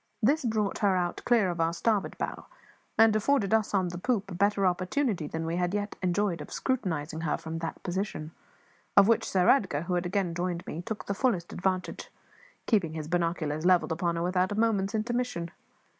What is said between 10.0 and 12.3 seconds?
again joined me, took the fullest advantage,